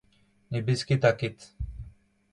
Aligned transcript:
ne 0.51 0.61
besketa 0.67 1.11
ket. 1.19 1.37